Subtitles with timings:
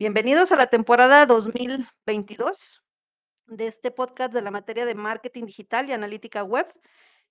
[0.00, 2.82] Bienvenidos a la temporada 2022
[3.48, 6.66] de este podcast de la materia de marketing digital y analítica web,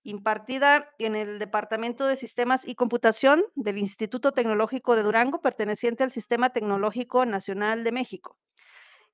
[0.04, 6.12] impartida en el Departamento de Sistemas y Computación del Instituto Tecnológico de Durango, perteneciente al
[6.12, 8.38] Sistema Tecnológico Nacional de México.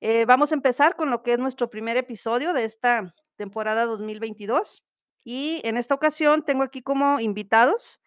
[0.02, 4.84] Eh, vamos a empezar con lo que es nuestro primer episodio de esta temporada 2022
[5.24, 8.02] y en esta ocasión tengo aquí como invitados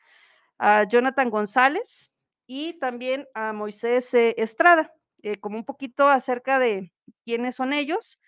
[0.60, 2.12] a Jonathan González
[2.46, 4.94] y también a Moisés eh, Estrada.
[5.22, 6.94] Eh, como un poquito acerca de
[7.26, 8.20] quiénes son ellos.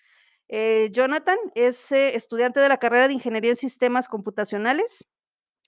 [0.50, 5.08] Eh, Jonathan es eh, estudiante de la carrera de Ingeniería en Sistemas Computacionales.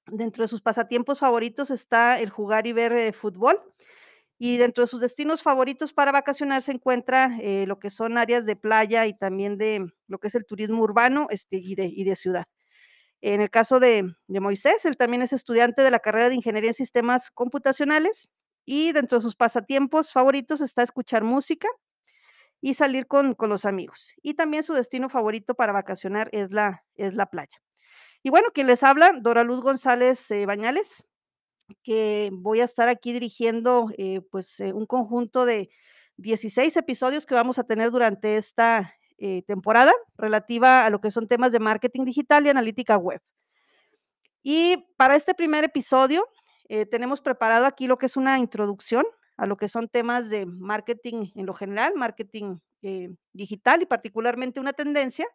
[0.07, 3.61] Dentro de sus pasatiempos favoritos está el jugar y ver fútbol.
[4.37, 8.57] Y dentro de sus destinos favoritos para vacacionar se encuentra lo que son áreas de
[8.57, 12.17] playa y también de lo que es el turismo urbano este, y, de, y de
[12.17, 12.45] ciudad.
[13.21, 16.71] En el caso de, de Moisés, él también es estudiante de la carrera de Ingeniería
[16.71, 18.27] en Sistemas Computacionales
[18.65, 21.67] y dentro de sus pasatiempos favoritos está escuchar música
[22.61, 24.13] y salir con, con los amigos.
[24.21, 27.61] Y también su destino favorito para vacacionar es la, es la playa.
[28.23, 31.05] Y bueno, quien les habla, Dora Luz González eh, Bañales,
[31.83, 35.69] que voy a estar aquí dirigiendo eh, pues eh, un conjunto de
[36.17, 41.27] 16 episodios que vamos a tener durante esta eh, temporada relativa a lo que son
[41.27, 43.21] temas de marketing digital y analítica web.
[44.41, 46.27] Y para este primer episodio
[46.69, 49.05] eh, tenemos preparado aquí lo que es una introducción
[49.37, 54.59] a lo que son temas de marketing en lo general, marketing eh, digital y particularmente
[54.59, 55.27] una tendencia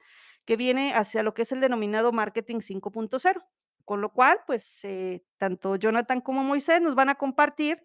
[0.45, 3.45] que viene hacia lo que es el denominado marketing 5.0.
[3.85, 7.83] Con lo cual, pues eh, tanto Jonathan como Moisés nos van a compartir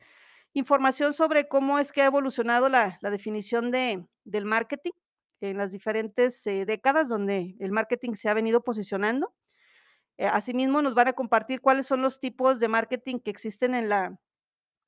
[0.54, 4.92] información sobre cómo es que ha evolucionado la, definición de, del marketing
[5.42, 9.34] en las diferentes décadas donde el marketing se ha venido posicionando
[10.24, 13.90] eh, asimismo, nos van a compartir cuáles son los tipos de marketing que existen en
[13.90, 14.18] la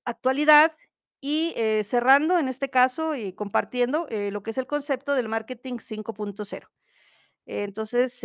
[0.05, 0.71] actualidad
[1.19, 5.27] y eh, cerrando en este caso y compartiendo eh, lo que es el concepto del
[5.27, 6.69] marketing 5.0.
[7.47, 8.21] Entonces,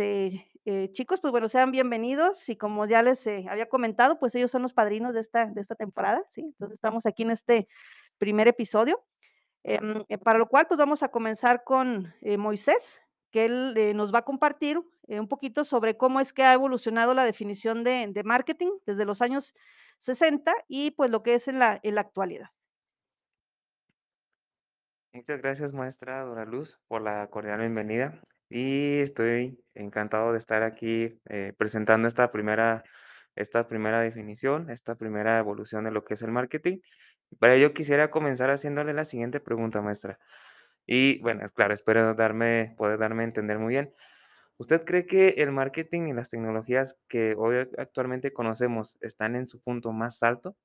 [0.93, 4.73] chicos, pues bueno, sean bienvenidos y como ya les había comentado, pues ellos son los
[4.73, 6.41] padrinos de esta, de esta temporada, ¿sí?
[6.41, 7.67] Entonces estamos aquí en este
[8.19, 9.03] primer episodio,
[9.63, 14.25] em, para lo cual pues vamos a comenzar con Moisés, que él nos va a
[14.25, 19.03] compartir eh, un poquito sobre cómo es que ha evolucionado la definición de, marketing desde
[19.03, 19.53] los años
[19.97, 22.47] 60 y pues lo que es en la, en la actualidad.
[25.11, 28.21] Muchas gracias, maestra Dora Luz, por la cordial bienvenida.
[28.47, 32.85] Y estoy encantado de estar aquí eh, presentando esta primera,
[33.35, 36.79] esta primera definición, esta primera evolución de lo que es el marketing.
[37.37, 40.19] Para ello quisiera comenzar haciéndole la siguiente pregunta, maestra.
[40.85, 43.93] Y bueno, es claro, espero darme, poder darme a entender muy bien.
[44.61, 49.59] ¿Usted cree que el marketing y las tecnologías que hoy actualmente conocemos están en su
[49.59, 50.55] punto más alto?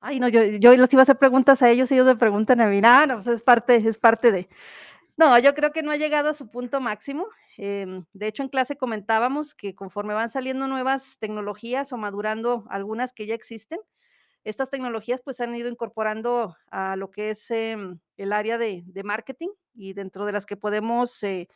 [0.00, 2.66] Ay, no, yo, yo les iba a hacer preguntas a ellos ellos me preguntan a
[2.66, 4.48] mí, no, no, pues es parte, es parte de,
[5.16, 7.28] No, yo creo que no ha llegado a su punto máximo.
[7.58, 13.12] Em, de hecho, en clase comentábamos que conforme van saliendo nuevas tecnologías o madurando algunas
[13.12, 13.80] que ya existen,
[14.44, 19.04] estas tecnologías pues han ido incorporando a lo que es em, el área de, de
[19.04, 21.48] marketing y dentro de las que podemos eh,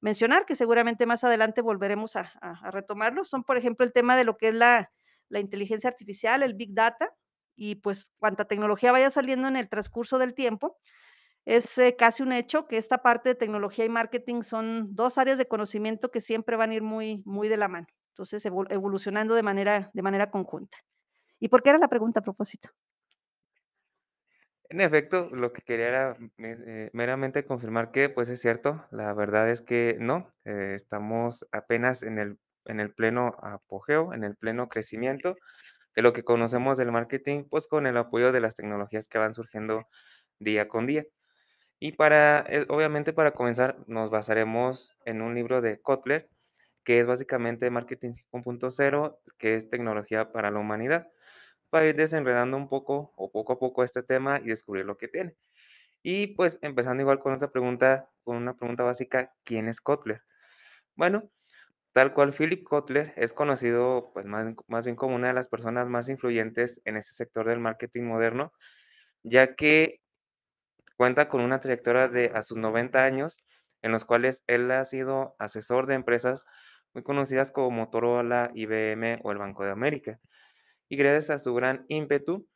[0.00, 4.16] mencionar, que seguramente más adelante volveremos a, a- a retomarlo, son por ejemplo el tema
[4.16, 4.90] de lo que es la,
[5.40, 7.10] inteligencia artificial, el big data
[7.56, 10.78] y pues cuanta tecnología vaya saliendo en el transcurso del tiempo
[11.44, 15.38] es, eh, casi un hecho que esta parte de tecnología y marketing son 2 áreas
[15.38, 17.86] de conocimiento que siempre van a ir muy muy de la mano.
[18.12, 20.78] Entonces, evol evolucionando de manera de manera conjunta.
[21.40, 22.70] ¿Y por qué era la pregunta a propósito?
[24.74, 29.48] En efecto, lo que quería era eh, meramente confirmar que, pues, es cierto, la verdad
[29.48, 34.68] es que no, eh, estamos apenas en el en el pleno apogeo, en el pleno
[34.68, 35.36] crecimiento
[35.96, 39.34] de lo que conocemos del marketing, pues, con el apoyo de las tecnologías que van
[39.34, 39.86] surgiendo
[40.40, 41.04] día con día.
[41.80, 46.28] Y para, eh, obviamente, para comenzar, nos basaremos en un libro de Kotler,
[46.84, 51.08] que es básicamente Marketing 5.0, que es tecnología para la humanidad,
[51.74, 55.08] para ir desenredando un poco o poco a poco este tema y descubrir lo que
[55.08, 55.34] tiene.
[56.04, 60.22] Y pues empezando igual con esta pregunta, con una pregunta básica, ¿quién es Kotler?
[60.94, 61.28] Bueno,
[61.92, 65.90] tal cual Philip Kotler es conocido pues más, más bien como una de las personas
[65.90, 68.52] más influyentes en este sector del marketing moderno,
[69.24, 70.00] ya que
[70.96, 73.38] cuenta con una trayectoria de a sus 90 años,
[73.82, 76.44] en los cuales él ha sido asesor de empresas
[76.92, 80.20] muy conocidas como Motorola, IBM o el Banco de América.
[80.88, 82.48] Y gracias a su gran ímpetu,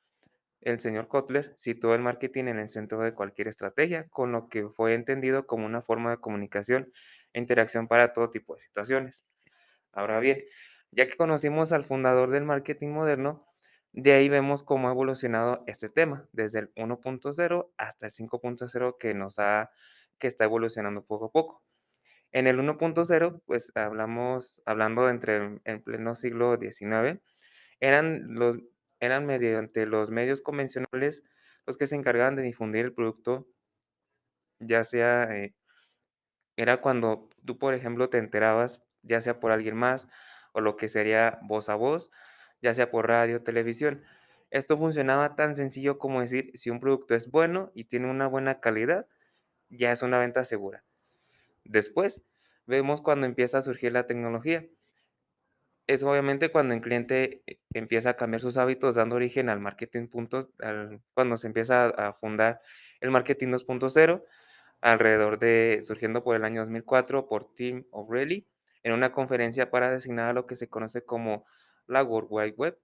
[0.61, 4.69] el señor Kotler situó el marketing en el centro de cualquier estrategia, con lo que
[4.69, 6.93] fue entendido como una forma de comunicación
[7.33, 9.25] e interacción para todo tipo de situaciones.
[9.93, 10.45] Ahora bien,
[10.93, 13.47] ya que conocimos al fundador del marketing moderno,
[13.93, 19.15] De ahí vemos cómo ha evolucionado este tema, desde el 1.0 hasta el 5.0 que
[19.15, 19.71] nos ha
[20.19, 21.63] que está evolucionando poco a poco.
[22.33, 27.23] En el 1.0, pues hablamos hablando entre en pleno siglo XIX,
[27.81, 28.59] eran los
[29.01, 31.23] eran mediante los medios convencionales
[31.67, 33.47] los que se encargaban de difundir el producto,
[34.61, 35.55] ya sea, eh,
[36.57, 40.09] era cuando tú, por ejemplo, te enterabas, ya sea por alguien más
[40.53, 42.11] o lo que sería voz a voz,
[42.63, 44.03] ya sea por radio, televisión.
[44.51, 48.61] Esto funcionaba tan sencillo como decir, si un producto es bueno y tiene una buena
[48.61, 49.07] calidad,
[49.71, 50.85] ya es una venta segura.
[51.65, 52.23] Después,
[52.67, 54.67] vemos cuando empieza a surgir la tecnología.
[55.89, 60.09] Es obviamente cuando el cliente e empieza a cambiar sus hábitos, dando origen al marketing
[60.09, 60.51] puntos
[61.15, 62.61] cuando se empieza a fundar
[63.01, 64.23] el marketing 2.0,
[64.83, 68.47] alrededor de surgiendo por el año 2004 por Tim O'Reilly,
[68.83, 71.47] en una conferencia para designar lo que se conoce como
[71.87, 72.79] la World Wide Web,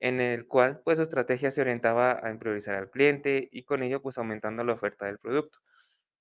[0.00, 4.02] en el cual, pues, su estrategia se orientaba a priorizar al cliente y con ello,
[4.02, 5.58] pues, aumentando la oferta del producto.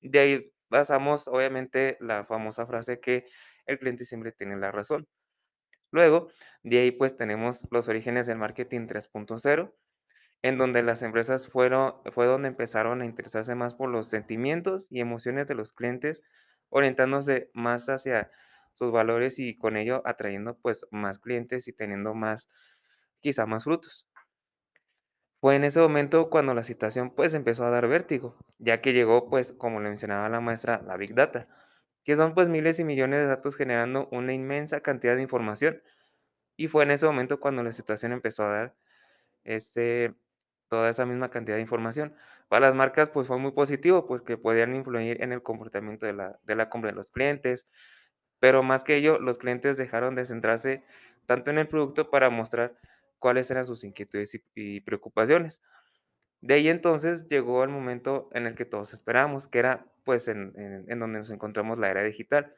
[0.02, 3.26] De ahí basamos, obviamente, la famosa frase que
[3.68, 5.08] el cliente siempre tiene la razón.
[5.96, 6.28] Luego,
[6.62, 9.74] de ahí, pues, tenemos los orígenes del marketing 3.0,
[10.44, 15.00] en donde las empresas fueron fue donde empezaron a interesarse más por los sentimientos y
[15.00, 16.22] emociones de los clientes,
[16.70, 18.30] orientándose más hacia
[18.74, 22.50] sus valores y con ello atrayendo, pues, más clientes y teniendo más,
[23.22, 24.06] quizá más frutos.
[25.42, 29.30] Fue en ese momento cuando la situación, pues, empezó a dar vértigo, ya que llegó,
[29.30, 31.48] pues, como le mencionaba la maestra, la Big Data,
[32.06, 35.84] que son, pues, miles y millones de datos generando una inmensa cantidad de información.
[36.58, 38.76] Y fue en ese momento cuando la situación empezó a dar,
[39.46, 40.16] este,
[40.70, 42.16] toda esa misma cantidad de información.
[42.50, 46.40] Para las marcas, pues, fue muy positivo, porque podían influir en el comportamiento de la
[46.44, 47.68] de la compra de los clientes,
[48.40, 50.84] pero más que ello, los clientes dejaron de centrarse
[51.28, 52.78] tanto en el producto para mostrar
[53.20, 55.62] cuáles eran sus inquietudes y y preocupaciones.
[56.42, 60.54] De ahí entonces llegó el momento en el que todos esperamos, que era, pues, en
[60.58, 62.56] en en donde nos encontramos la era digital,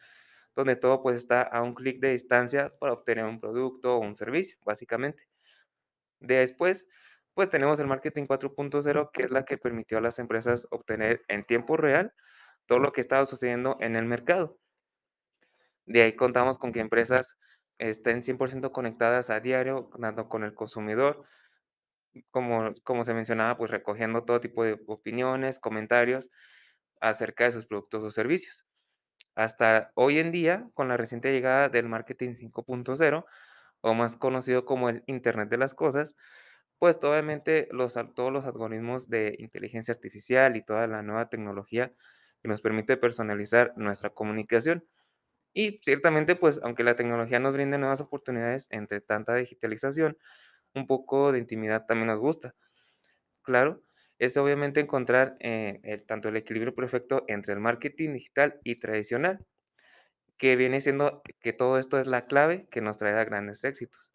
[0.55, 4.15] donde todo, pues, está a un clic de distancia para obtener un producto o un
[4.17, 5.23] servicio, básicamente.
[6.21, 6.87] Después,
[7.33, 11.43] pues, tenemos el marketing 4.0, que es la que permitió a las empresas obtener en
[11.45, 12.13] tiempo real
[12.67, 14.59] todo lo que estaba sucediendo en el mercado.
[15.87, 17.37] De ahí contamos con que empresas
[17.77, 21.23] estén 100% conectadas a diario, tanto con el consumidor,
[22.31, 26.29] como como se mencionaba, pues, recogiendo todo tipo de opiniones, comentarios
[27.01, 28.65] acerca de sus productos o servicios.
[29.35, 33.25] Hasta hoy en día, con la reciente llegada del marketing 5.0,
[33.81, 36.15] o más conocido como el Internet de las cosas,
[36.79, 41.93] pues, obviamente los todos los algoritmos de inteligencia artificial y toda la nueva tecnología
[42.41, 44.87] que nos permite personalizar nuestra comunicación.
[45.53, 50.17] Y ciertamente, pues, aunque la tecnología nos brinde nuevas oportunidades entre tanta digitalización,
[50.75, 52.55] un poco de intimidad también nos gusta.
[53.43, 53.81] Claro,
[54.19, 59.45] es obviamente encontrar, eh, el tanto el equilibrio perfecto entre el marketing digital y tradicional,
[60.37, 64.11] que viene siendo que todo esto es la clave que nos traerá grandes éxitos.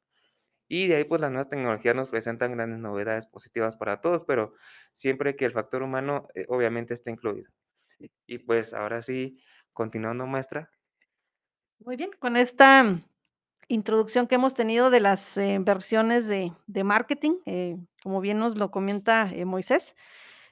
[0.69, 4.54] Y de ahí, pues, las nuevas tecnologías nos presentan grandes novedades positivas para todos, pero
[4.94, 7.50] siempre que el factor humano, eh, obviamente esté incluido.
[8.26, 9.38] Y pues, ahora sí,
[9.75, 10.71] continuando, maestra.
[11.80, 13.02] Muy bien, con esta
[13.73, 18.57] introducción que hemos tenido de las, eh, versiones de de marketing, eh, como bien nos
[18.59, 19.97] lo comenta, eh, Moisés,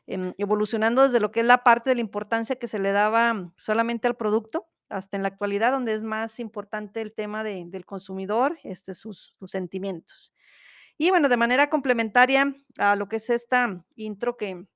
[0.06, 3.52] em, evolucionando desde lo que es la parte de la importancia que se le daba
[3.56, 7.84] solamente al producto, hasta en la actualidad, donde es más importante el tema de del
[7.86, 10.32] consumidor, este, sus sus sentimientos.
[10.98, 14.66] Y bueno, de manera complementaria a lo que es esta intro que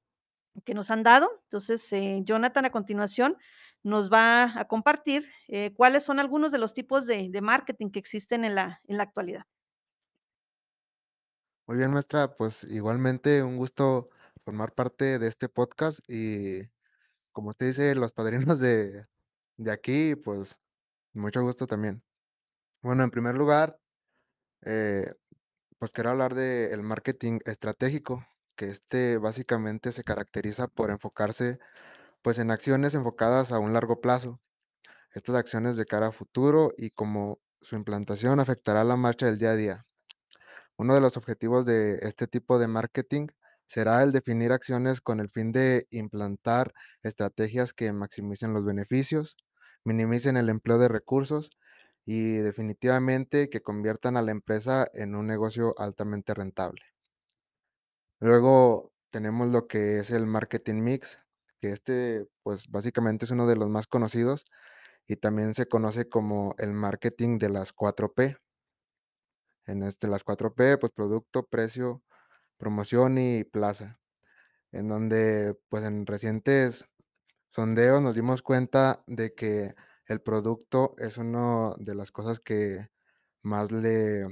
[0.65, 1.91] que nos han dado, entonces,
[2.23, 3.37] Jonathan, a continuación,
[3.85, 8.01] nos va a compartir, eh, cuáles son algunos de los tipos de de marketing que
[8.01, 9.45] existen en la en la actualidad.
[11.67, 14.11] Muy bien, maestra, pues, igualmente un gusto
[14.45, 16.61] formar parte de este podcast y,
[17.33, 19.07] como usted dice, los padrinos de
[19.59, 20.61] de aquí, pues,
[21.15, 22.05] mucho gusto también.
[22.83, 23.81] Bueno, en primer lugar,
[24.63, 25.15] eh,
[25.79, 28.27] pues, quiero hablar del marketing estratégico,
[28.57, 31.59] que este básicamente se caracteriza por enfocarse,
[32.25, 34.41] pues, en acciones enfocadas a un largo plazo.
[35.13, 39.51] Estas acciones de cara a futuro y cómo su implantación afectará la marcha del día
[39.51, 39.87] a día.
[40.79, 43.29] Uno de los objetivos de este tipo de marketing
[43.67, 49.37] será el definir acciones con el fin de implantar estrategias que maximicen los beneficios,
[49.85, 51.51] minimicen el empleo de recursos
[52.07, 56.83] y definitivamente que conviertan a la empresa en un negocio altamente rentable.
[58.19, 61.19] Luego tenemos lo que es el marketing mix,
[61.65, 64.45] que este, pues básicamente es uno de los más conocidos
[65.07, 68.39] y también se conoce como el marketing de las 4P.
[69.65, 72.03] en este, las 4P, pues producto, precio,
[72.59, 73.99] promoción y plaza,
[74.73, 76.85] en donde pues en recientes
[77.51, 82.89] sondeos nos dimos cuenta de que el producto es una de las cosas que
[83.41, 84.27] más le,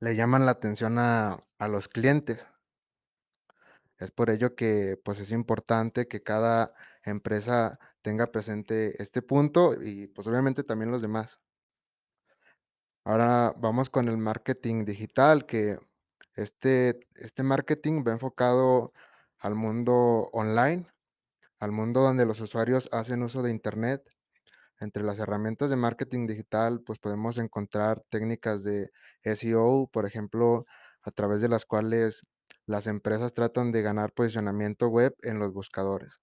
[0.00, 2.48] le llaman la atención a, a los clientes.
[4.00, 6.72] Es por ello que pues es importante que cada
[7.04, 11.38] empresa tenga presente este punto y pues obviamente también los demás.
[13.04, 15.78] Ahora vamos con el marketing digital, que
[16.34, 18.92] este, este marketing va enfocado
[19.38, 20.86] al mundo online,
[21.58, 24.02] al mundo donde los usuarios hacen uso de Internet.
[24.80, 28.90] Entre las herramientas de marketing digital, pues podemos encontrar técnicas de
[29.24, 30.64] SEO, por ejemplo,
[31.02, 32.29] a través de las cuales
[32.66, 36.20] las empresas tratan de ganar posicionamiento web en los buscadores.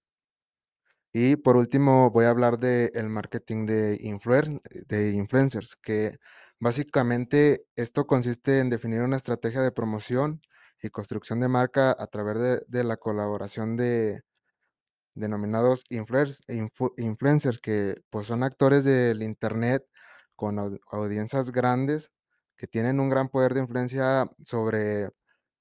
[1.12, 6.18] Y por último, voy a hablar del marketing de, influen- de influencers, que
[6.60, 10.42] básicamente esto consiste en definir una estrategia de promoción
[10.82, 14.22] y construcción de marca a través de, la colaboración de
[15.14, 19.84] denominados influencers, que pues son actores del Internet
[20.36, 22.10] con au- audiencias grandes
[22.56, 25.10] que tienen un gran poder de influencia sobre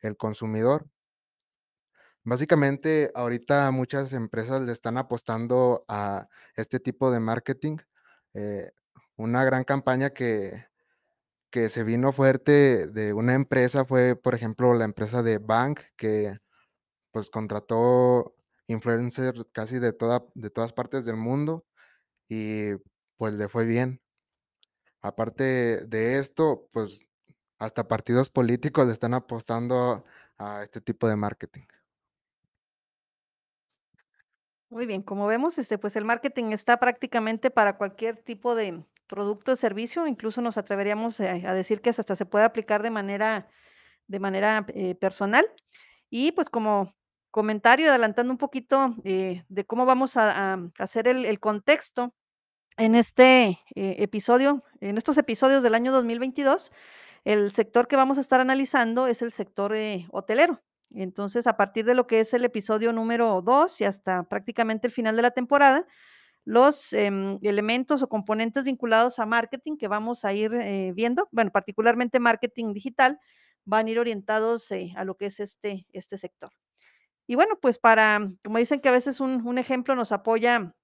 [0.01, 0.89] el consumidor.
[2.23, 7.77] Básicamente, ahorita muchas empresas le están apostando a este tipo de marketing.
[8.33, 8.71] Eh,
[9.15, 10.65] una gran campaña que,
[11.51, 16.37] que se vino fuerte de una empresa fue, por ejemplo, la empresa de Bank, que
[17.11, 18.35] pues contrató
[18.67, 21.65] influencers casi de, toda, de todas partes del mundo
[22.29, 22.75] y
[23.17, 24.01] pues le fue bien.
[25.01, 27.06] Aparte de esto, pues
[27.59, 30.05] hasta partidos políticos le están apostando
[30.37, 31.63] a este tipo de marketing.
[34.69, 39.53] Muy bien, como vemos, este, pues el marketing está prácticamente para cualquier tipo de producto
[39.53, 43.47] o servicio, incluso nos atreveríamos a, a decir que hasta se puede aplicar de manera,
[44.07, 45.45] de manera eh, personal.
[46.09, 46.97] Y pues como
[47.31, 52.13] comentario, adelantando un poquito eh, de cómo vamos a, hacer el, contexto
[52.77, 56.71] en este eh, episodio, en estos episodios del año 2022,
[57.31, 60.61] el sector que vamos a estar analizando es el sector eh, hotelero.
[60.91, 64.93] Entonces, a partir de lo que es el episodio número 2 y hasta prácticamente el
[64.93, 65.85] final de la temporada,
[66.45, 71.51] los em, elementos o componentes vinculados a marketing que vamos a ir eh, viendo, bueno,
[71.51, 73.19] particularmente marketing digital,
[73.65, 76.51] van a ir orientados eh, a lo que es este, este sector.
[77.27, 80.75] Y bueno, pues para, como dicen que a veces un, un ejemplo nos apoya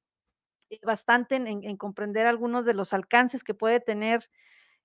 [0.69, 4.29] eh, bastante en, en- en comprender algunos de los alcances que puede tener,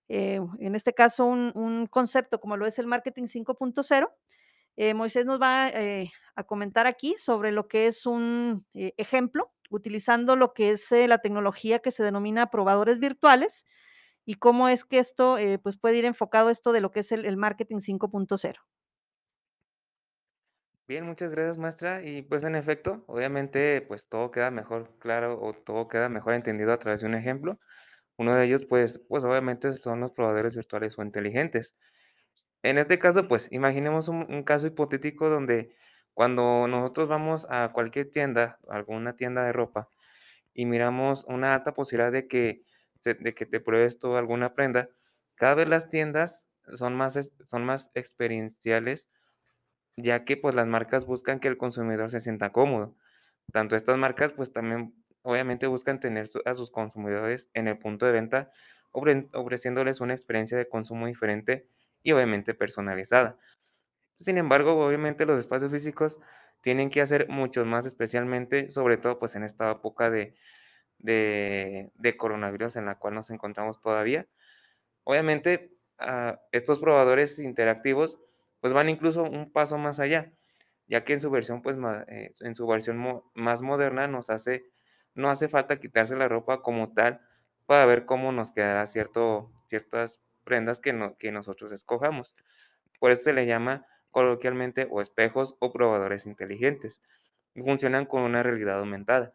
[0.08, 4.10] eh, en este caso, un, un concepto como lo es el marketing 5.0.
[4.76, 9.52] Eh, Moisés nos va eh, a comentar aquí sobre lo que es un eh, ejemplo,
[9.70, 13.66] utilizando lo que es eh, la tecnología que se denomina probadores virtuales
[14.24, 17.12] y cómo es que esto eh, pues puede ir enfocado esto de lo que es
[17.12, 18.56] el, el marketing 5.0.
[20.88, 22.02] Bien, muchas gracias, maestra.
[22.02, 26.72] Y pues en efecto, obviamente, pues todo queda mejor claro o todo queda mejor entendido
[26.72, 27.60] a través de un ejemplo.
[28.18, 31.76] Uno de ellos, pues, pues obviamente son los probadores virtuales o inteligentes.
[32.62, 35.74] En este caso, pues imaginemos un, caso hipotético donde
[36.14, 39.88] cuando nosotros vamos a cualquier tienda, alguna tienda de ropa,
[40.54, 42.64] y miramos una alta posibilidad de que,
[43.04, 44.90] de que te pruebes tú alguna prenda,
[45.36, 49.08] cada vez las tiendas son más, son más experienciales
[49.98, 52.96] ya que, pues, las marcas buscan que el consumidor se sienta cómodo.
[53.52, 54.94] Tanto estas marcas, pues, también,
[55.30, 58.50] obviamente, buscan tener a sus consumidores en el punto de venta,
[58.92, 61.68] ofreciéndoles una experiencia de consumo diferente
[62.02, 63.38] y, obviamente, personalizada.
[64.20, 66.20] Sin embargo, obviamente, los espacios físicos
[66.62, 70.34] tienen que hacer muchos más, especialmente, sobre todo, pues, en esta época de
[70.98, 74.28] de coronavirus en la cual nos encontramos todavía.
[75.04, 78.20] Obviamente, ah, estos probadores interactivos,
[78.60, 80.32] pues, van incluso un paso más allá,
[80.88, 81.76] ya que en su versión, pues,
[82.08, 84.66] eh, en su versión más moderna nos hace
[85.18, 87.20] no hace falta quitarse la ropa como tal
[87.66, 92.36] para ver cómo nos quedará cierto ciertas prendas que no que nosotros escojamos.
[93.00, 97.02] Por eso se le llama coloquialmente o espejos o probadores inteligentes,
[97.54, 99.32] funcionan con una realidad aumentada.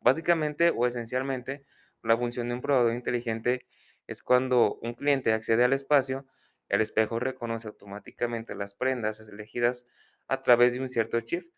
[0.00, 1.66] Básicamente o esencialmente,
[2.04, 3.66] la función de un probador inteligente
[4.06, 6.26] es cuando un cliente accede al espacio,
[6.68, 9.84] el espejo reconoce automáticamente las prendas elegidas
[10.28, 11.52] a través de un cierto chip,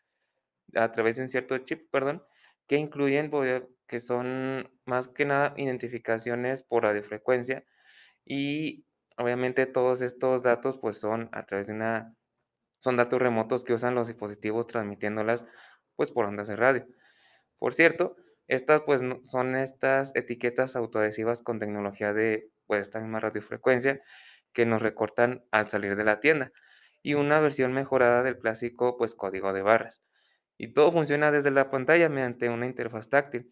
[0.75, 2.25] a través de un cierto chip, perdón,
[2.71, 3.33] que incluyen,
[3.89, 7.65] que son más que nada identificaciones por radiofrecuencia
[8.25, 8.87] y
[9.19, 12.15] obviamente todos estos datos, pues, son a través de una
[12.81, 15.47] son datos remotos que usan los dispositivos transmitiéndolas,
[15.97, 16.87] pues, por ondas de radio.
[17.59, 18.17] Por cierto,
[18.49, 24.03] estas, pues, son estas etiquetas autoadhesivas con tecnología de, pues, esta misma radiofrecuencia,
[24.53, 26.53] que nos recortan al salir de la tienda
[27.03, 30.03] y una versión mejorada del clásico pues código de barras.
[30.63, 33.51] Y todo funciona desde la pantalla mediante una interfaz táctil.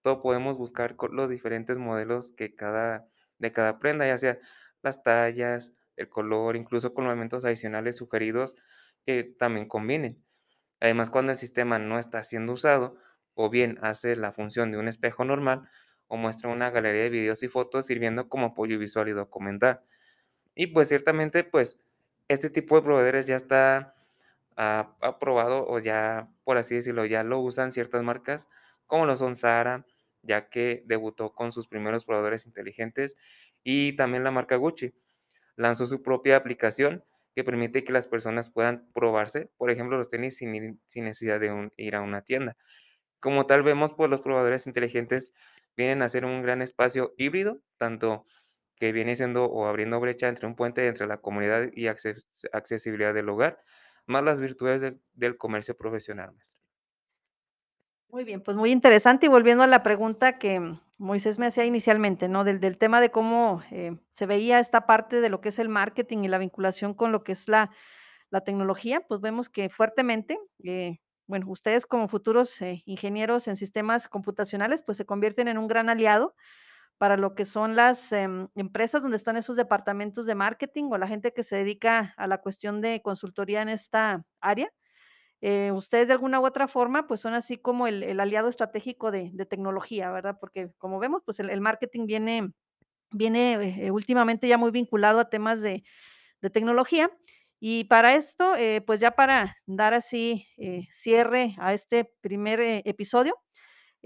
[0.00, 4.38] Todo podemos buscar los diferentes modelos que cada, de cada prenda, ya sea
[4.80, 8.56] las tallas, el color, incluso con elementos adicionales sugeridos
[9.04, 10.24] que también combinen.
[10.80, 12.96] Además, cuando el sistema no está siendo usado,
[13.34, 15.68] o bien hace la función de un espejo normal,
[16.06, 19.82] o muestra una galería de videos y fotos sirviendo como apoyo visual y documental.
[20.54, 21.76] Y pues ciertamente, pues
[22.28, 23.95] este tipo de proveedores ya está
[24.56, 28.48] ah, aprobado o ya, por así decirlo, ya lo usan ciertas marcas,
[28.86, 29.86] como lo son Zara,
[30.22, 33.16] ya que debutó con sus primeros proveedores inteligentes,
[33.64, 34.94] y también la marca Gucci
[35.56, 40.36] lanzó su propia aplicación que permite que las personas puedan probarse, por ejemplo, los tenis
[40.36, 42.56] sin, sin necesidad de ir a una tienda.
[43.20, 45.32] Como tal vemos, pues los probadores inteligentes
[45.76, 48.26] vienen a ser un gran espacio híbrido, tanto
[48.76, 53.14] que viene siendo o abriendo brecha entre un puente entre la comunidad y acces- accesibilidad
[53.14, 53.62] del hogar,
[54.06, 54.82] más las virtudes
[55.14, 56.32] del, comercio profesional.
[56.32, 56.60] maestro.
[58.08, 59.26] Muy bien, pues muy interesante.
[59.26, 62.44] Y volviendo a la pregunta que mm, Moisés me hacía inicialmente, ¿no?
[62.44, 65.68] Del, del tema de cómo eh, se veía esta parte de lo que es el
[65.68, 67.70] marketing y la vinculación con lo que es la,
[68.30, 74.08] la tecnología, pues vemos que fuertemente, eh, bueno, ustedes como futuros eh, ingenieros en sistemas
[74.08, 76.34] computacionales, pues se convierten en un gran aliado
[76.98, 81.08] para lo que son las em, empresas donde están esos departamentos de marketing o la
[81.08, 84.70] gente que se dedica a la cuestión de consultoría en esta área
[85.42, 89.30] eh, ustedes de alguna u otra forma, pues son así como el, aliado estratégico de,
[89.48, 90.38] tecnología, ¿verdad?
[90.40, 92.52] Porque como vemos, pues el, marketing viene,
[93.10, 95.84] viene eh, últimamente ya muy vinculado a temas de,
[96.40, 97.10] de tecnología.
[97.60, 100.46] Y para esto, eh, pues ya para dar así
[100.92, 103.34] cierre a este primer episodio,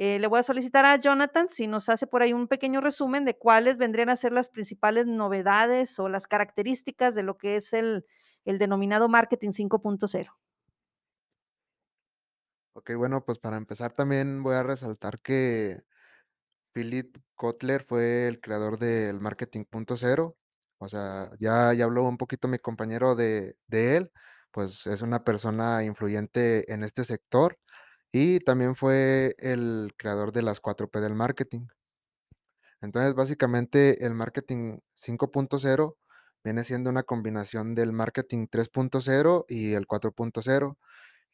[0.02, 3.26] eh, le voy a solicitar a Jonathan si nos hace por ahí un pequeño resumen
[3.26, 7.74] de cuáles vendrían a ser las principales novedades o las características de lo que es
[7.74, 8.06] el,
[8.46, 10.30] el denominado marketing 5.0.
[12.72, 15.82] Ok, bueno, pues para empezar también voy a resaltar que
[16.72, 20.34] Philip Kotler fue el creador del marketing punto cero.
[20.78, 24.12] O sea, ya, ya habló un poquito mi compañero de, de él,
[24.50, 27.58] pues es una persona influyente en este sector
[28.12, 31.66] y también fue el creador de las cuatro p del marketing.
[32.80, 35.98] Entonces, básicamente el marketing cinco punto cero
[36.44, 40.78] viene siendo una combinación del marketing tres punto cero y el cuatro punto cero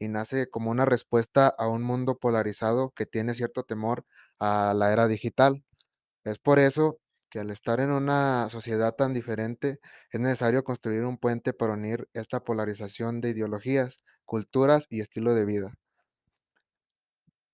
[0.00, 4.06] y nace como una respuesta a un mundo polarizado que tiene cierto temor
[4.40, 5.64] a la era digital.
[6.24, 9.80] Es por eso que al estar en una sociedad tan diferente,
[10.12, 15.44] es necesario construir un puente para unir esta polarización de ideologías, culturas y estilo de
[15.46, 15.74] vida.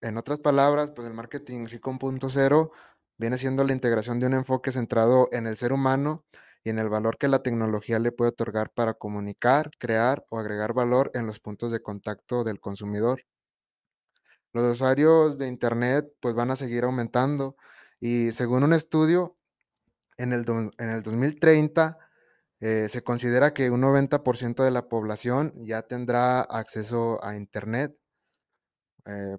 [0.02, 2.70] En otras palabras, pues el marketing 5.0
[3.18, 6.24] viene siendo la integración de un enfoque centrado en el ser humano
[6.64, 10.72] y en el valor que la tecnología le puede otorgar para comunicar, crear o agregar
[10.72, 13.22] valor en los puntos de contacto del consumidor.
[14.52, 17.56] Los usuarios de Internet pues van a seguir aumentando
[18.00, 19.36] y según un estudio,
[20.18, 20.44] en el,
[20.78, 21.98] en el 2030
[22.60, 27.96] eh, se considera que un 90% de la población ya tendrá acceso a Internet.
[29.06, 29.36] Eh,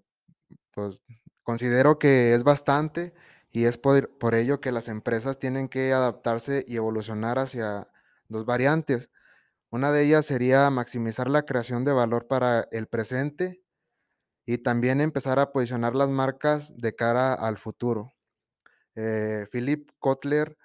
[0.74, 1.04] pues
[1.44, 3.14] considero que es bastante
[3.52, 7.88] y es por, ello que las empresas tienen que adaptarse y evolucionar hacia
[8.28, 9.12] dos variantes.
[9.70, 13.64] Una de ellas sería maximizar la creación de valor para el presente
[14.46, 18.14] y también empezar a posicionar las marcas de cara al futuro.
[18.96, 20.58] Eh, Philip Kotler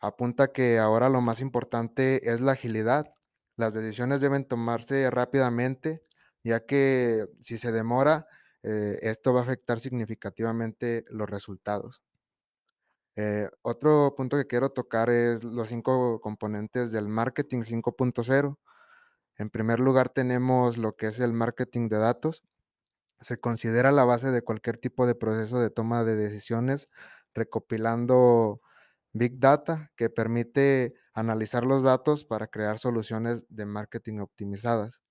[0.00, 3.14] apunta que ahora lo más importante es la agilidad.
[3.56, 6.02] Las decisiones deben tomarse rápidamente,
[6.44, 8.26] ya que si se demora,
[8.66, 12.02] eh, esto va a afectar significativamente los resultados.
[13.14, 18.58] Eh, otro punto que quiero tocar es los cinco componentes del marketing 5.0.
[19.38, 22.42] En primer lugar tenemos lo que es el marketing de datos.
[23.20, 26.88] Se considera la base de cualquier tipo de proceso de toma de decisiones,
[27.34, 28.60] recopilando
[29.12, 35.02] Big Data, que permite analizar los datos para crear soluciones de marketing optimizadas.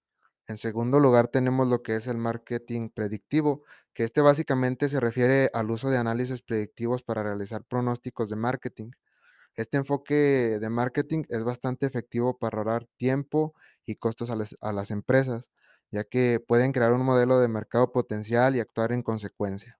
[0.48, 5.50] En segundo lugar, tenemos lo que es el marketing predictivo, que este básicamente se refiere
[5.54, 8.92] al uso de análisis predictivos para realizar pronósticos de marketing.
[9.56, 10.16] Este enfoque
[10.62, 13.56] de marketing es bastante efectivo para ahorrar tiempo
[13.86, 15.52] y costos a a las empresas,
[15.92, 19.80] ya que pueden crear un modelo de mercado potencial y actuar en consecuencia.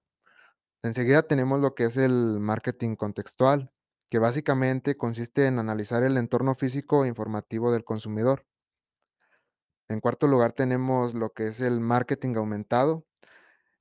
[0.82, 3.72] Enseguida tenemos lo que es el marketing contextual,
[4.10, 8.46] que básicamente consiste en analizar el entorno físico e informativo del consumidor.
[9.88, 13.06] En cuarto lugar tenemos lo que es el marketing aumentado,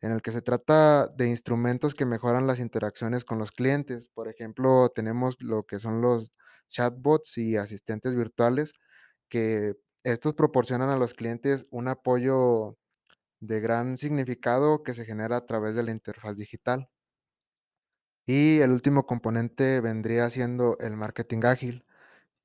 [0.02, 4.10] en el que se trata de instrumentos que mejoran las interacciones con los clientes.
[4.14, 6.32] Por ejemplo, tenemos lo que son los
[6.70, 8.74] chatbots y asistentes virtuales
[9.30, 12.78] que estos proporcionan a los clientes un apoyo
[13.42, 16.90] de gran significado que se genera a través de la interfaz digital.
[18.28, 21.85] Y el último componente vendría siendo el marketing ágil,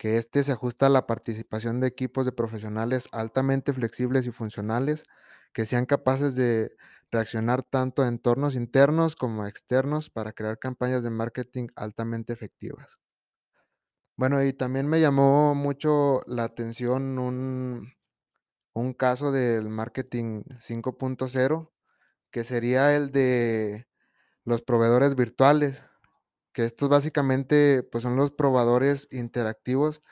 [0.00, 5.04] que este se ajusta a la participación de equipos de profesionales altamente flexibles y funcionales
[5.52, 6.72] que sean capaces de
[7.10, 12.98] reaccionar tanto a entornos internos como externos para crear campañas de marketing altamente efectivas.
[14.16, 17.92] Bueno, y también me llamó mucho la atención un,
[18.72, 21.72] un caso del marketing 5.0,
[22.30, 23.86] que sería el de
[24.46, 25.84] los proveedores virtuales,
[26.64, 30.02] estos básicamente pues son los probadores interactivos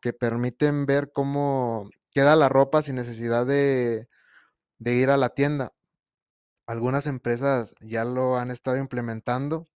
[0.00, 4.08] que permiten ver cómo queda la ropa sin necesidad de,
[4.78, 5.72] de ir a la tienda.
[6.66, 9.68] Algunas empresas ya lo han estado implementando.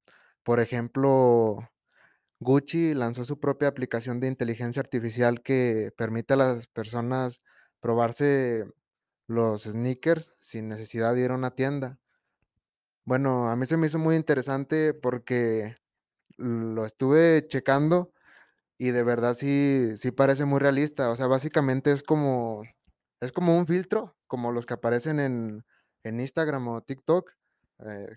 [0.43, 1.59] Por ejemplo,
[2.41, 7.43] Gucci lanzó su propia aplicación de inteligencia artificial que permite a las personas
[7.81, 8.65] probarse
[9.27, 11.99] los sneakers sin necesidad de ir a una tienda.
[13.05, 15.77] Bueno, a mí se me hizo muy interesante porque
[16.41, 18.13] lo estuve checando
[18.79, 21.11] y de verdad sí, sí parece muy realista.
[21.11, 22.65] O sea, básicamente es como,
[23.21, 25.65] es como un filtro, como los que aparecen en,
[26.05, 27.33] en Instagram o TikTok.
[27.87, 28.17] eh,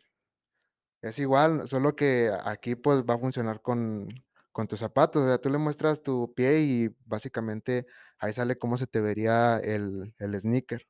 [1.01, 4.07] es igual, solo que aquí pues va a funcionar con,
[4.51, 5.23] con tus zapatos.
[5.23, 7.85] O sea, tú le muestras tu pie y básicamente
[8.19, 10.87] ahí sale cómo se te vería el, el sneaker.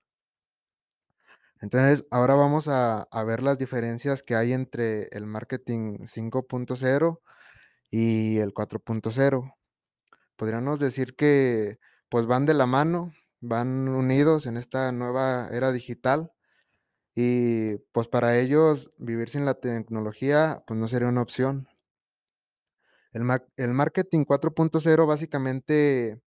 [1.64, 7.22] Entonces, ahora vamos a, ver las diferencias que hay entre el marketing 5.0
[7.90, 9.56] y el 4.0.
[10.36, 16.34] Podríamos decir que pues van de la mano, van unidos en esta nueva era digital
[17.16, 21.70] y pues para ellos vivir sin la tecnología pues no sería una opción.
[23.14, 23.24] El,
[23.56, 26.22] el marketing 4.0 básicamente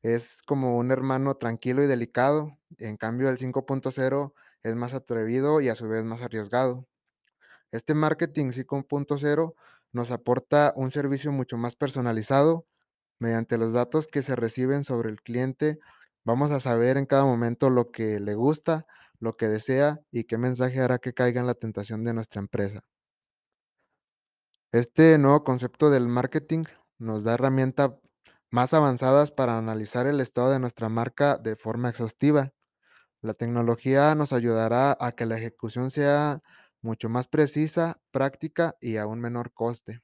[0.00, 4.32] es como un hermano tranquilo y delicado, en cambio el 5.0
[4.62, 6.86] es más atrevido y a su vez más arriesgado.
[7.72, 9.54] Este marketing 5.0
[9.92, 12.66] nos aporta un servicio mucho más personalizado.
[13.18, 15.78] Mediante los datos que se reciben sobre el cliente,
[16.24, 18.86] vamos a saber en cada momento lo que le gusta,
[19.20, 22.84] lo que desea y qué mensaje hará que caiga en la tentación de nuestra empresa.
[24.72, 26.64] Este nuevo concepto del marketing
[26.98, 27.92] nos da herramientas
[28.50, 32.52] más avanzadas para analizar el estado de nuestra marca de forma exhaustiva.
[33.22, 36.42] La tecnología nos ayudará a que la ejecución sea
[36.82, 40.02] mucho más precisa, práctica y a un menor coste.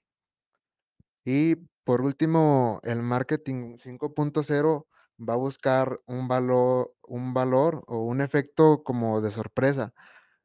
[1.24, 4.86] Y por último, el marketing 5.0
[5.18, 9.92] va a buscar un valor, un valor o un efecto como de sorpresa.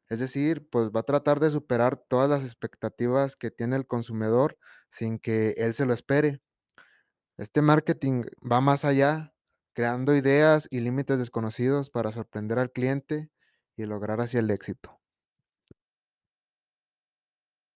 [0.10, 4.58] Es decir, pues va a tratar de superar todas las expectativas que tiene el consumidor
[4.90, 6.42] sin que él se lo espere.
[7.38, 9.33] Este marketing va más allá,
[9.74, 13.30] creando ideas y límites desconocidos para sorprender al cliente
[13.76, 15.00] y lograr así el éxito.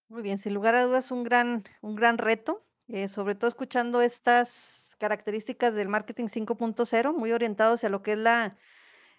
[0.10, 4.01] Muy bien, sin lugar a dudas, un gran, un gran reto, eh, sobre todo escuchando
[4.01, 8.57] estas características del marketing 5.0, muy orientado hacia lo que es la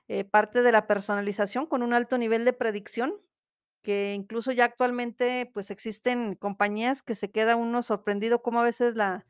[0.08, 3.14] eh, parte de la personalización con un alto nivel de predicción,
[3.82, 8.96] que incluso ya actualmente pues existen compañías que se queda uno sorprendido cómo a veces
[8.96, 9.26] la,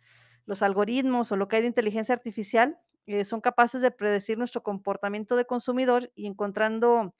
[0.46, 2.78] los algoritmos o lo que hay de inteligencia artificial
[3.09, 7.14] eh, son capaces de predecir nuestro comportamiento de consumidor y encontrando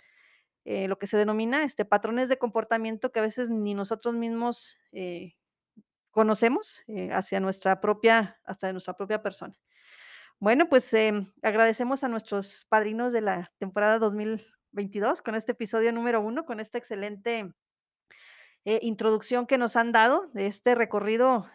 [0.67, 4.77] eh, lo que se denomina este, patrones de comportamiento que a veces ni nosotros mismos
[4.93, 5.33] eh,
[6.11, 9.55] conocemos hacia nuestra propia, hasta nuestra propia persona.
[10.39, 16.21] Bueno, pues em, agradecemos a nuestros padrinos de la temporada 2022 con este episodio número
[16.21, 17.51] uno, con esta excelente
[18.65, 21.47] introducción que nos han dado de este recorrido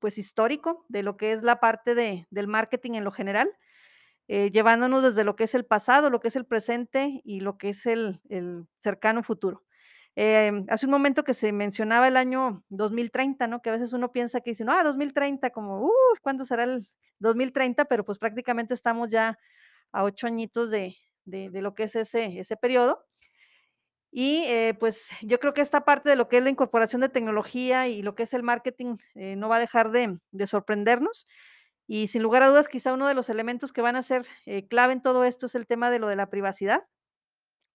[0.00, 3.50] pues histórico de lo que es la parte de, del marketing en lo general
[4.28, 7.58] eh, llevándonos desde lo que es el pasado, lo que es el presente y lo
[7.58, 9.62] que es el, el cercano futuro.
[10.16, 13.60] Em, hace un momento que se mencionaba el año 2030, ¿no?
[13.60, 15.90] Que a veces uno piensa que dice, no, ah, 2030, como, uh,
[16.22, 17.84] ¿cuándo será el 2030?
[17.86, 19.38] Pero pues prácticamente estamos ya
[19.92, 23.04] a ocho añitos de, de, de lo que es ese, ese periodo.
[24.16, 27.08] Y eh, pues yo creo que esta parte de lo que es la incorporación de
[27.08, 31.26] tecnología y lo que es el marketing eh, no va a dejar de, de sorprendernos.
[31.88, 34.68] Y sin lugar a dudas, quizá uno de los elementos que van a ser eh,
[34.68, 36.84] clave en todo esto es el tema de lo de la privacidad,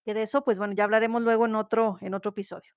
[0.05, 2.71] que de eso, pues bueno, ya hablaremos luego en otro, en otro episodio.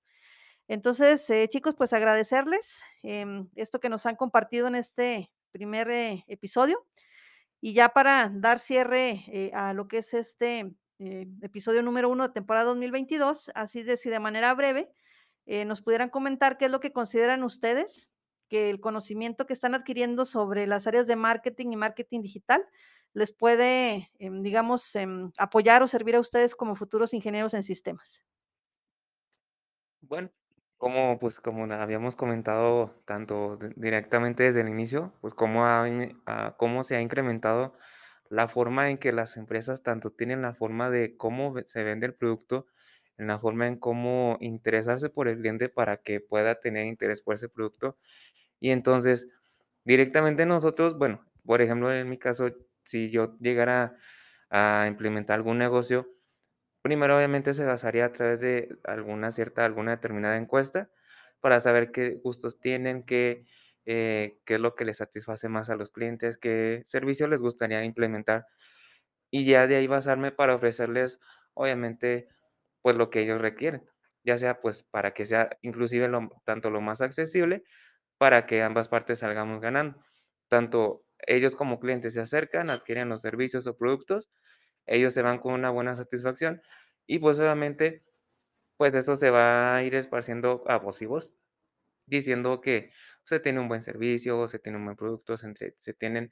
[0.67, 5.89] Entonces, chicos, pues agradecerles em, esto que nos han compartido en este primer
[6.27, 6.85] episodio.
[7.61, 12.33] Y ya para dar cierre a lo que es este eh, episodio número uno de
[12.33, 14.91] temporada 2022, así de si de manera breve
[15.45, 18.11] eh, nos pudieran comentar qué es lo que consideran ustedes
[18.49, 22.65] que el conocimiento que están adquiriendo sobre las áreas de marketing y marketing digital
[23.13, 28.23] les puede, em, digamos, em, apoyar o servir a ustedes como futuros ingenieros en sistemas?
[30.01, 30.31] Bueno,
[30.77, 35.85] como, pues, como habíamos comentado tanto di directamente desde el inicio, pues, cómo ha
[36.57, 37.73] cómo se ha incrementado
[38.33, 42.15] la forma en que las empresas tanto tienen la forma de cómo se vende el
[42.15, 42.65] producto,
[43.17, 47.35] en la forma en cómo interesarse por el cliente para que pueda tener interés por
[47.35, 47.97] ese producto.
[48.59, 49.29] Y entonces,
[49.85, 52.49] directamente nosotros, bueno, por ejemplo, en mi caso,
[52.85, 53.97] si yo llegara
[54.49, 56.09] a implementar algún negocio,
[56.81, 60.91] primero, obviamente, se basaría a través de alguna cierta alguna determinada encuesta
[61.41, 63.45] para saber qué gustos tienen, qué,
[63.85, 67.83] eh, qué es lo que les satisface más a los clientes, qué servicio les gustaría
[67.85, 68.45] implementar.
[69.31, 71.19] Y ya de ahí basarme para ofrecerles,
[71.53, 72.27] obviamente,
[72.81, 73.89] pues, lo que ellos requieren,
[74.23, 77.63] ya sea, pues, para que sea inclusive lo tanto lo más accesible,
[78.17, 80.01] para que ambas partes salgamos ganando.
[80.49, 84.31] Tanto ellos como clientes se acercan, adquieren los servicios o productos,
[84.87, 86.61] ellos se van con una buena satisfacción
[87.07, 88.03] y, pues, obviamente,
[88.77, 91.07] pues, eso se va a ir esparciendo a voz y
[92.07, 92.91] diciendo que
[93.25, 96.31] se tiene un buen servicio, se tiene un buen producto, se entre se tienen,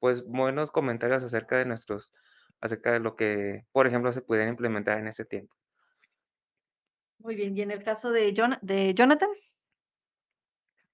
[0.00, 2.12] pues, buenos comentarios acerca de nuestros
[2.60, 5.54] acerca de lo que, por ejemplo, se pudiera implementar en ese tiempo.
[7.20, 9.30] Muy bien, ¿y en el caso de Jona de Jonathan?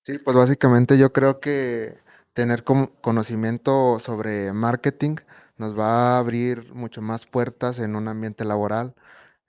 [0.04, 1.98] Sí, pues, básicamente, yo creo que
[2.32, 5.16] tener conocimiento sobre marketing
[5.56, 8.94] nos va a abrir mucho más puertas en un ambiente laboral.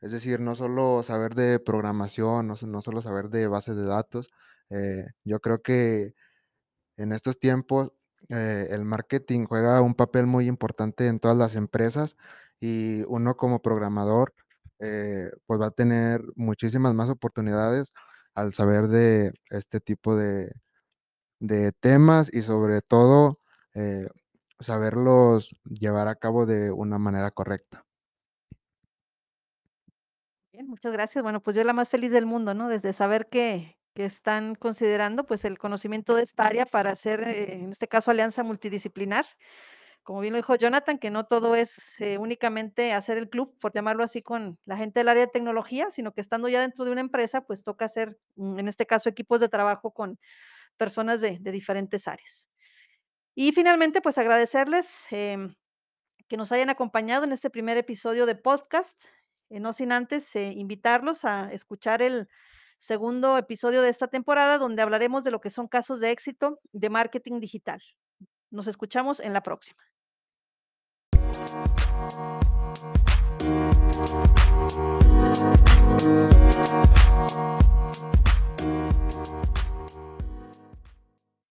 [0.01, 4.31] Es decir, no solo saber de programación, no no solo saber de bases de datos,
[4.69, 6.13] eh, yo creo que
[6.97, 7.93] en estos tiempos,
[8.29, 12.17] eh, el marketing juega un papel muy importante en todas las empresas,
[12.61, 14.33] y uno como programador,
[14.79, 17.93] eh, pues, va a tener muchísimas más oportunidades
[18.35, 20.51] al saber de este tipo de
[21.41, 23.39] de temas y, sobre todo,
[24.61, 27.85] saberlos llevar a cabo de una manera correcta.
[30.53, 31.21] Bien, muchas gracias.
[31.23, 32.69] Bueno, pues, yo la más feliz del mundo, ¿no?
[32.69, 37.55] Desde saber que que están considerando, pues, el conocimiento de esta área para hacer, eh,
[37.55, 39.25] en este caso, alianza multidisciplinar.
[40.03, 43.73] Como bien lo dijo Jonathan, que no todo es, eh, únicamente hacer el club, por
[43.73, 46.91] llamarlo así, con la gente del área de tecnología, sino que estando ya dentro de
[46.91, 50.17] una empresa, pues, toca hacer, mm, en este caso, equipos de trabajo con
[50.77, 52.49] personas de de diferentes áreas.
[53.35, 55.55] Y finalmente, pues, agradecerles, em,
[56.29, 59.03] que nos hayan acompañado en este primer episodio de podcast,
[59.49, 62.29] eh, no sin antes, invitarlos a escuchar el
[62.79, 66.89] segundo episodio de esta temporada donde hablaremos de lo que son casos de éxito de
[66.89, 67.81] marketing digital.
[68.49, 69.83] Nos escuchamos en la próxima.